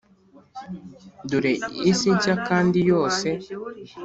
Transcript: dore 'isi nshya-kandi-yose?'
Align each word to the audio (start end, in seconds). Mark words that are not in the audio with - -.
dore 1.29 1.51
'isi 1.89 2.07
nshya-kandi-yose?' 2.15 3.31